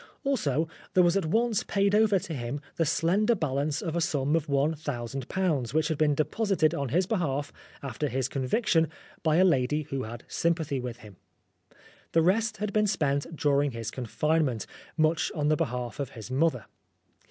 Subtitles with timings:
[0.23, 3.81] Also there was at once paid over 221 Oscar Wilde to him the slender balance
[3.83, 8.07] of a sum of one thousand pounds, which had been deposited on his behalf, after
[8.09, 8.89] his conviction,
[9.21, 11.17] by a lady who had sympathy with him.
[12.13, 14.65] The rest had been spent during his confinement,
[14.97, 16.65] much on behalf of his mother.